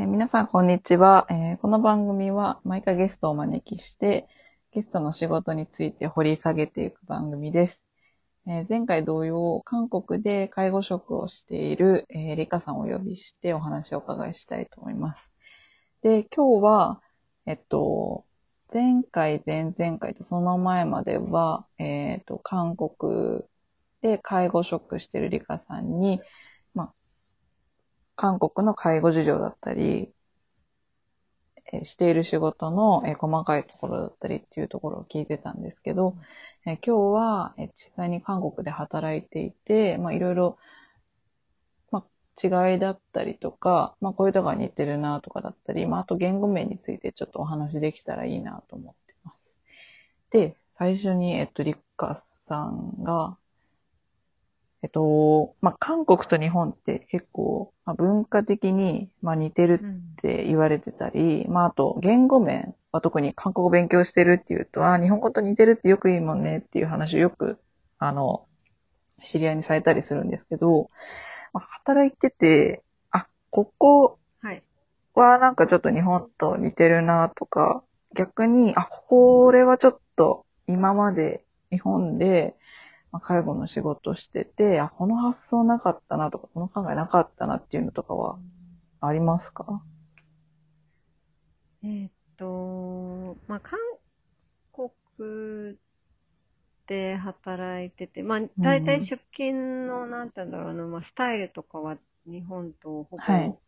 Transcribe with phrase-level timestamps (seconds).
[0.00, 4.28] えー皆さん、こんにちは、えーこの番組は毎回ゲストをお招きして、
[4.72, 7.82] ゲストの仕事について掘り下げていく番組です。
[8.46, 15.30] えー前回同様、韓国で介護職をしている、えーリカさんをお呼びしてお話をお伺いしたいと思います。
[16.00, 17.02] で、今日は、
[17.44, 18.24] えっと、
[18.72, 23.42] 前回、前々回とその前までは、えっと、韓国
[24.00, 26.22] で介護職しているリカさんに、
[28.20, 30.12] 韓国の介護事情だったり、
[31.72, 36.16] えしている仕事の、え細かいところだったりっていうところを聞いてたんですけど、
[36.66, 40.58] え今日は、え実際に韓国で働いていて、まあ、いろいろ、
[41.90, 49.58] まあ、違いだったりとか、まあ、こういうとこが似てるなとかだったり、まあ、あと言語面についてちょっとお話できたらいいなと思ってます。
[50.30, 53.38] で、最初に、えっと、リッカさんが、
[54.82, 67.58] えっと、まあ、韓国と日本って結構、まあ、文化的に、まあ、似てるって言われてたり、まあ、あと、言語面は特に韓国語勉強してるっていうと、あ、日本語と似てるってよく言うもんねっていう話をよく、
[67.98, 68.46] あの、
[69.22, 70.88] 知り合いにされたりするんですけど、
[71.52, 74.62] まあ働いてて、あ、ここはい。
[75.14, 82.56] はなんかちょっと日本と似てるなとか、逆に、あ、これはちょっと今まで日本で、
[83.12, 88.38] まあ、介護の仕事してて、あ、この発想なかったなとか、この考えなかったなっていうのとかは
[89.00, 89.82] ありますか？
[91.82, 93.78] えーっと、まあ、韓
[94.72, 95.78] 国
[96.86, 103.46] で働いてて、まあ、大体出勤の、なんて言うんだろうな、まあ、スタイルとかは日本とほはい。
[103.46, 103.58] ぼ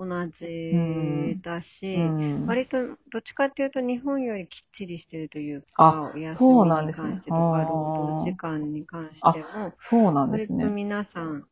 [0.00, 2.46] 同じだし、うん。
[2.46, 2.78] 割と
[3.12, 7.14] どっちかっていうと日本よりきっちりしてるというあか、お休みそうなんにですね。
[7.14, 10.70] 関してとか、労働時間に関しても、そうなんで割とすね。
[10.70, 11.48] 皆さん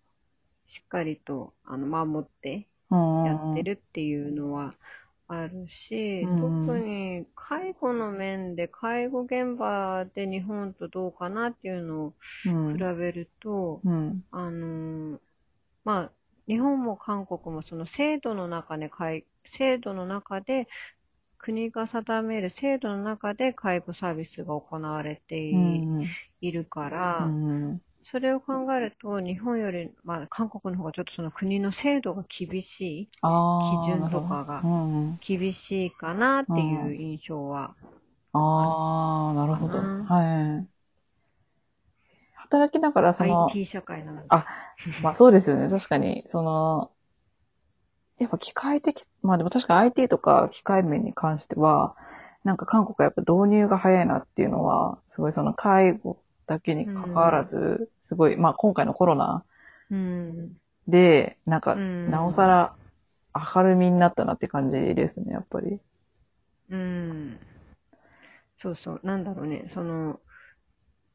[0.67, 4.75] しっかりとあの守ってうんやってるっていうのは
[5.29, 6.35] あるし、うん。
[6.37, 12.73] 特に介護の面で介護現場で日本とどうかなっていうのをうん。
[12.73, 14.25] 比べると、うん。
[14.31, 15.21] あのー
[15.85, 16.13] まあ、
[16.49, 19.25] 日本も韓国もその制度の中で介、
[19.57, 20.69] 制度の中で
[21.39, 25.59] 国が定める制度の中で介護サービスが行われてい,、う
[26.05, 26.17] ん
[26.53, 33.11] るから、うんそれを考えると日本より、まあ、韓国の方がちょっとその国の制度が厳しい
[33.59, 34.67] 基準とかが
[35.21, 37.77] 厳しいかなっていう印象は。
[38.33, 39.91] ああ、なるほど。
[40.05, 40.78] はい。
[42.51, 44.29] 働きながら、その、IT 社会なので。
[44.29, 44.47] あ
[45.03, 45.69] まあそうですよね。
[45.69, 46.91] 確かに、その、
[48.19, 51.95] やっぱ機械的、まあでも確かに IT とか機械面に関しては、
[52.45, 59.45] なんか韓国はやっぱ導入が早いなっていうのは、すごいその介護だけに関わらず、すごい、まあ今回のコロナ
[59.91, 60.57] うん。
[60.89, 62.75] で、なんか、うんなおさら
[63.55, 65.79] 明るみになったなって感じですね、やっぱり。
[66.71, 67.39] うん。
[68.57, 69.01] そうそう。
[69.05, 69.71] なんだろうね。
[69.73, 70.21] その、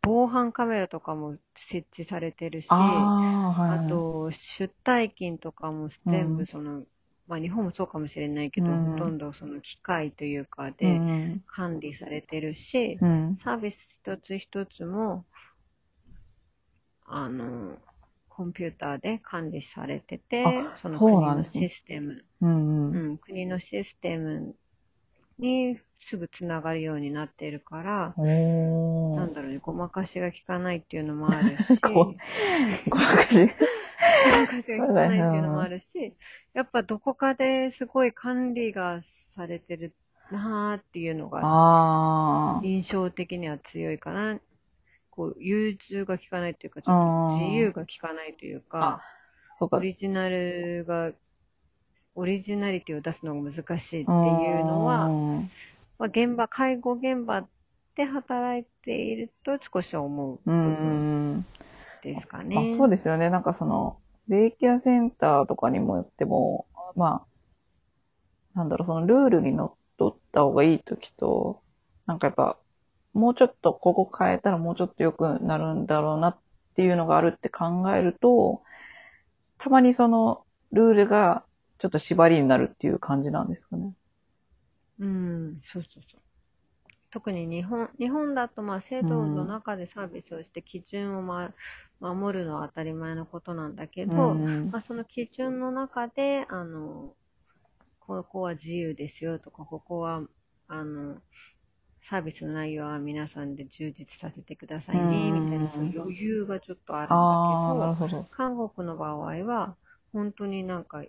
[0.04, 3.74] 防犯カメラとかも設置されてるし、ああ、はい。
[3.76, 6.86] あ、と、出退勤とかも全うん部その、
[7.28, 11.04] まあ日本もそうかもしれないけど、うんほとんどその機械というかうで
[11.36, 11.44] ん。
[11.48, 13.40] 管理されてるし、うん。
[13.44, 15.26] サービス一つ一つも、
[17.06, 17.78] あの、
[18.30, 22.88] コンピューターで管理されててあ、その国のシステム、うん。
[22.92, 23.04] ううん。
[23.14, 24.56] ん、国のシステム
[25.44, 28.14] にすぐつながるようになってるから。
[28.18, 32.14] なんだろうね、ごまかしが効かないっていうのもあるし、 こ
[32.90, 33.48] ごまかし？
[33.48, 36.16] ごまかしが効かないっていうのもあるし、
[36.54, 39.02] やっぱどこかですごい管理が
[39.36, 39.94] されてる
[40.32, 42.62] なーっていうのが。
[42.64, 44.40] 印象的には強いかな。
[45.10, 49.04] こう、融通が効かないっていうか、ちょっと自由が効かないというか、
[49.60, 49.80] そうかオ。
[49.80, 51.12] リジナルが、
[52.16, 55.50] オリジナリティを出すのが難しいっていうのは、うん
[56.00, 57.46] まあ、現場、介護現場
[57.96, 61.46] で働いていると少し思ううん。
[62.04, 62.74] ですかね。
[62.74, 63.30] あそうですよね。
[63.30, 63.98] なんかその、
[64.28, 66.66] デイケアセンターとかにもよっても、
[66.96, 67.26] ま
[68.56, 71.62] あ、なんだろう、そのルールにのっとった方がいいときと、
[72.06, 72.58] なんかやっぱ、
[73.14, 76.38] もうちょっとここ変えたらもうちょっと良くなるんだろうなっ
[76.76, 78.62] ていうのがあるって考えると、
[79.58, 81.44] たまにそのルールが
[81.84, 83.94] ちょっと縛りになるっていう感じなんですかね。
[85.02, 86.22] うん、そうそうそう。
[87.12, 91.52] 特に日本、日本だとまあ制度の中でサービスをして基準を、ま、
[92.00, 97.14] 守るのは当たり前のことなんだけど、うんまあ、その基準の中で、あの、
[98.00, 100.22] ここは自由ですよとか、ここは、
[100.70, 101.18] あの、
[102.10, 108.26] サービスの内容は皆さんで充実させてくださいね、うんみたいな余裕がちょっとあるんだけど。
[108.32, 109.76] 韓国の場合は、
[110.14, 111.04] 本当になんか、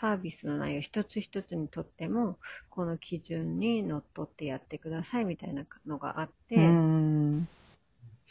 [0.00, 2.36] サービスの内容一つ一つにとっても、
[2.70, 7.48] この基準にのっとってやってくださいみたいなのがあって、うん。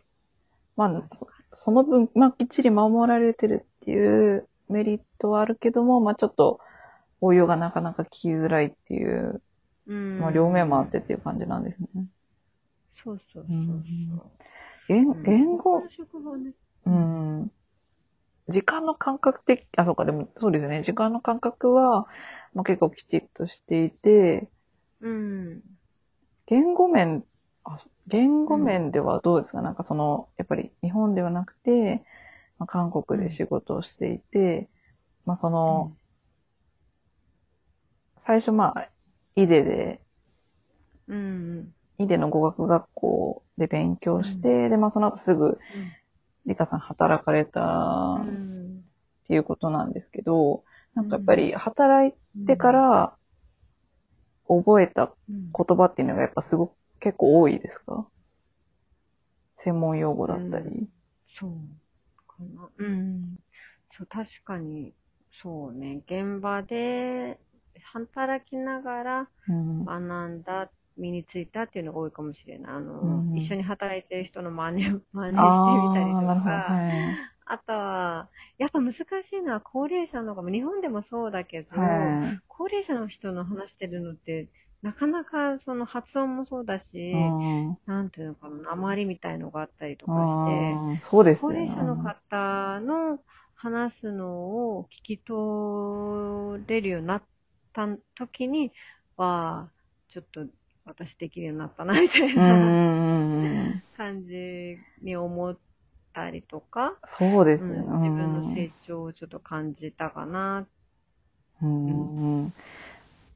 [0.76, 6.60] まあ、そその分、まあ、きっちり守られてるっていうメリットはあるけども、まあ、ちょっと
[7.20, 9.40] 応用がなかなか聞きづらいっていう、
[9.87, 12.06] うんまあ、両面もあってっていう感じなんですね。
[13.02, 13.56] そうそうそう
[14.10, 14.31] そう。
[14.88, 15.83] うん言うん言語。
[16.87, 17.53] うん。
[18.49, 20.83] 時間の感覚的、あ、そうか、でも、そうですよね。
[20.83, 22.06] 時間の感覚は、
[22.55, 24.49] まあ、結構きちっとしていて、
[25.00, 25.62] うん。
[26.47, 27.25] 言語面、
[27.65, 32.05] あ言語面ではどうですか、なんかその、やっぱり日本ではなくて、
[32.59, 34.69] まあ、韓国で仕事をしていて、
[35.25, 35.93] まあその、
[38.19, 38.89] 最初まあ、
[39.37, 40.00] イデで、
[41.09, 41.75] うん。
[41.98, 45.58] イデの語学学校で勉強して、で、まあその後すぐ、
[46.46, 47.60] リカさん働かれた
[48.16, 48.84] うっん。
[49.26, 50.64] ていうことなんですけど、
[50.94, 53.16] なんかやっぱり働いてか、ら
[54.48, 58.06] 覚えたうん言葉っていうのがやっぱすごく結構多いですか？
[59.56, 60.88] 専門用語だったり。
[61.34, 61.50] そう
[62.26, 62.69] かな。
[62.78, 63.37] うん。
[63.96, 64.94] そう、確かに、
[65.43, 66.02] そうね。
[66.06, 67.38] 現場で
[67.93, 72.72] 働きながらうん学んだ、身についたっていうのが多いかもしれない。
[72.75, 76.26] あの、うん一緒に働いてる人の真似、 真似してみたりと。
[76.26, 76.32] か、
[76.72, 77.26] はい。
[77.46, 79.02] あとは、やっぱ難し
[79.32, 82.40] いのは高齢者の方が、日本でもそうだけど、はい。
[82.48, 84.48] 高齢者の人の話してるのって、
[84.82, 87.16] なかなかその発音もそうだし、う
[87.72, 91.54] んなんていうのかな、訛りみたいのがあったりとかして、そうですね。
[91.54, 93.20] 齢者の方の
[93.54, 97.22] 話すのを聞き取れるようになっ
[97.72, 98.72] た時に
[99.16, 99.70] は、
[100.08, 100.46] ちょっと
[100.87, 103.83] 私できるようになったな、みたいな。
[103.97, 105.56] 感じに思っ
[106.12, 107.85] たりとか、そうですよね。
[107.88, 110.67] うん自分の成長をちょっと感じたかな。
[111.62, 112.53] うんうんうん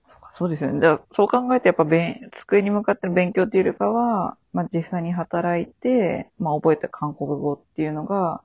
[0.06, 0.80] そうかそうですよね。
[0.80, 8.42] じゃあそう考えてやっぱ勉、机に向かっての勉強っていうよりかは、まあ実際に働いて、まあ覚えた韓国語っていうのが、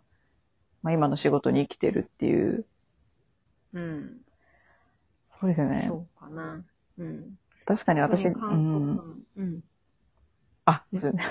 [0.81, 2.65] まあ今の仕事に生きてるっていう。
[3.73, 4.21] うん。
[5.39, 5.95] そうですよねそ。
[5.95, 6.63] うかな。
[6.97, 7.37] うん。
[7.65, 9.25] 確かに私、うん。
[9.35, 9.63] うん。
[10.65, 11.23] あ、そう ね。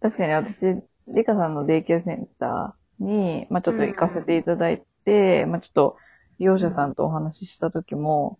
[0.00, 0.66] 確かに私、
[1.08, 5.96] リカさんのデイケアセンターに、まあちょっと行かせていただいて、まあちょっと、
[6.38, 8.38] 利用者さんとお話しした時も、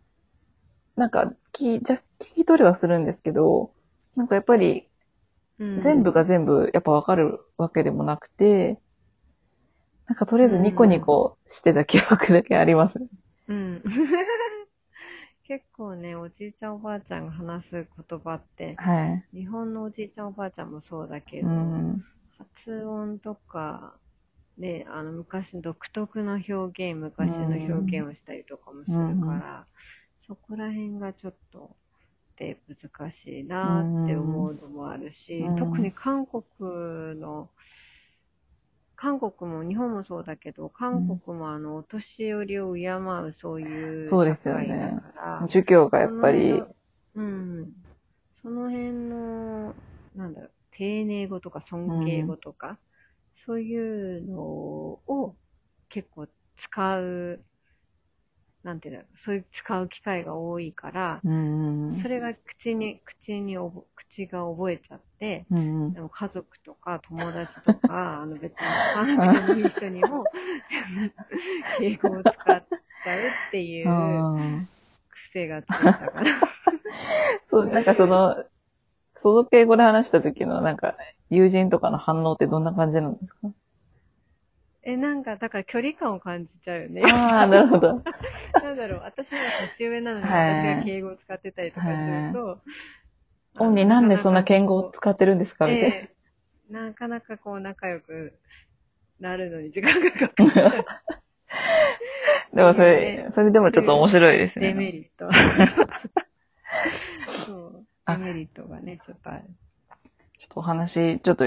[0.97, 3.75] なんか、き、じゃ、聞き取りはするんですけど、
[4.17, 4.89] なんかやっぱり、
[5.59, 8.81] うん全部が全部やっぱわかるわけでもなくて、
[10.09, 12.99] なんかとりあえずニコニコしてた記憶だけあります。
[13.49, 13.83] うん。
[15.51, 19.27] 結構ね、おじいちゃんおばあちゃんが話す言葉って、はい。
[19.35, 22.05] 日本のおじいちゃんおばあちゃんもそうだけうど、ん。
[22.39, 23.99] 発音とか、
[24.59, 29.67] ね、あの、昔独特の表現、昔の表現をしたりとかもするから、うん
[30.29, 31.77] そこら辺がちょっと、
[32.37, 36.45] で難しいなって思うのもあるし、うん特に韓国
[37.21, 37.51] の、
[39.01, 46.63] 韓国も日本もそうだけど、韓国もあの、お年寄りを敬うそういうそうですよねだから、授業がやっぱり
[47.15, 47.73] うん。
[48.43, 49.75] その辺の、
[50.15, 52.79] なんだろう、丁寧語とか尊敬語とか、
[53.47, 55.37] そういうのを
[55.89, 56.29] 結構
[56.59, 57.45] 使う、
[58.63, 62.03] なんていうんだろう、そういう使う機会が多いから、うん。
[62.03, 65.95] それが口に、口におぼ、口が覚えちゃって、うん。
[65.95, 70.27] でも家族とか友達とか、 あの別に話さなくてもいい人にも、
[71.79, 72.65] 敬語を使っ
[73.05, 74.69] ちゃうっていううん
[75.33, 76.41] 癖がついたから。
[77.49, 78.37] そう、なんかその、
[79.23, 80.97] その敬語で話した時のなんか、
[81.31, 83.53] 友人とかの反応ってどんな感じなんですか？
[84.83, 87.03] え、なんか、だから距離感を感じちゃうよね。
[87.05, 88.03] ああ、なるほど。
[88.63, 89.39] なんだろう、私は
[89.79, 92.61] 年上なのにはい私が敬語を使ってたりとかすると、
[93.59, 95.67] オンになんでそんな敬語をっ使ってるんですか？
[95.67, 95.97] みたいな。
[95.97, 96.11] え
[96.71, 98.39] えなかなかこう仲良く
[99.19, 100.85] なるのに時間がかかっちゃう。
[102.55, 104.93] でもそれ、それでもちょっと面白いですデメね。
[104.93, 105.29] リット。
[107.47, 107.87] そう。
[108.05, 109.45] あデメリットがね、ちょっとある。
[110.39, 111.45] ちょっとお話、ちょっと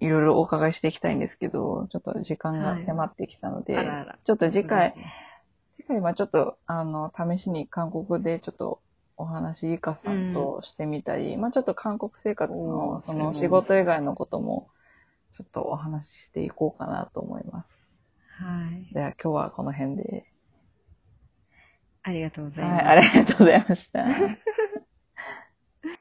[0.00, 4.18] いろいろお伺いしていきたいんですけど、ちょっと時間が迫ってきたので、あらあら。
[4.24, 5.12] ちょっと次回ね
[5.76, 8.80] 次回はちょっと、あの、試しに韓国語でちょっと
[9.16, 14.68] お話、イカさんとしてみたり、まあちょっと韓国生活おの、ーその仕事以外のことも、
[15.32, 17.88] ちょっとお話ししていこうかなと思います。
[18.38, 18.94] はい。
[18.94, 20.24] では今日はこの辺で。
[22.02, 22.86] ありがとうございはい、ます。
[22.88, 24.06] ありがとうございました。